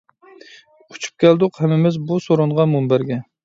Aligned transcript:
ئۇچۇپ 0.95 1.21
كەلدۇق 1.25 1.61
ھەممىمىز، 1.65 2.03
بۇ 2.09 2.21
سورۇنغا 2.27 2.69
مۇنبەرگە. 2.77 3.25